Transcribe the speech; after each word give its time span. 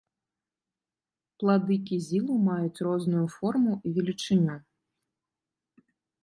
Плады 1.43 1.75
кізілу 1.89 2.33
маюць 2.47 2.83
розную 2.87 3.25
форму 3.35 3.73
і 3.91 3.93
велічыню. 3.99 4.57